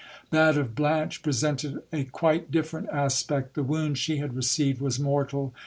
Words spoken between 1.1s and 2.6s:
presented a quite